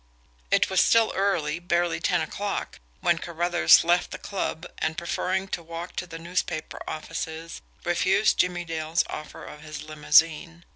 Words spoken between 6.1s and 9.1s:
newspaper offices, refused Jimmie Dale's